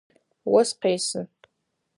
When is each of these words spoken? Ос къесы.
Ос 0.57 0.69
къесы. 0.81 1.21